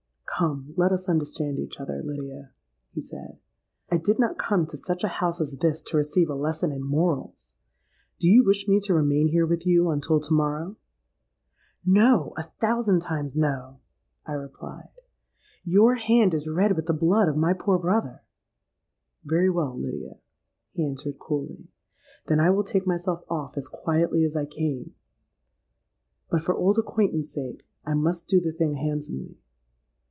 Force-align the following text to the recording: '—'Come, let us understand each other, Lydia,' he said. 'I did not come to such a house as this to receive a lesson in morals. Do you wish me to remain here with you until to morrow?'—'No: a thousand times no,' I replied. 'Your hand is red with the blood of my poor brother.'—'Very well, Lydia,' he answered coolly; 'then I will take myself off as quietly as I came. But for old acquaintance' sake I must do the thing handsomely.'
'—'Come, 0.41 0.73
let 0.75 0.91
us 0.91 1.07
understand 1.07 1.59
each 1.59 1.79
other, 1.79 2.01
Lydia,' 2.03 2.49
he 2.89 2.99
said. 2.99 3.37
'I 3.91 3.99
did 3.99 4.17
not 4.17 4.39
come 4.39 4.65
to 4.65 4.75
such 4.77 5.03
a 5.03 5.07
house 5.07 5.39
as 5.39 5.55
this 5.59 5.83
to 5.83 5.97
receive 5.97 6.31
a 6.31 6.35
lesson 6.35 6.71
in 6.71 6.81
morals. 6.83 7.53
Do 8.17 8.27
you 8.27 8.43
wish 8.43 8.67
me 8.67 8.79
to 8.85 8.95
remain 8.95 9.27
here 9.27 9.45
with 9.45 9.67
you 9.67 9.91
until 9.91 10.19
to 10.19 10.33
morrow?'—'No: 10.33 12.33
a 12.35 12.43
thousand 12.59 13.01
times 13.01 13.35
no,' 13.35 13.81
I 14.25 14.31
replied. 14.31 14.89
'Your 15.63 15.93
hand 15.95 16.33
is 16.33 16.47
red 16.49 16.75
with 16.75 16.87
the 16.87 16.93
blood 16.93 17.27
of 17.29 17.37
my 17.37 17.53
poor 17.53 17.77
brother.'—'Very 17.77 19.49
well, 19.51 19.77
Lydia,' 19.79 20.17
he 20.71 20.83
answered 20.87 21.19
coolly; 21.19 21.67
'then 22.25 22.39
I 22.39 22.49
will 22.49 22.63
take 22.63 22.87
myself 22.87 23.21
off 23.29 23.57
as 23.57 23.67
quietly 23.67 24.23
as 24.23 24.35
I 24.35 24.47
came. 24.47 24.95
But 26.31 26.41
for 26.41 26.55
old 26.55 26.79
acquaintance' 26.79 27.31
sake 27.31 27.63
I 27.85 27.93
must 27.93 28.27
do 28.27 28.41
the 28.41 28.51
thing 28.53 28.73
handsomely.' 28.73 29.37